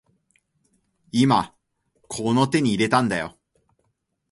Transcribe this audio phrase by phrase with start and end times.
[1.11, 1.53] 今
[2.07, 3.37] この手に入れたんだよ